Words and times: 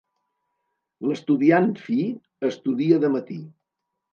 L'estudiant 1.09 1.69
fi 1.83 1.99
estudia 2.51 2.99
de 3.05 3.13
matí. 3.19 3.39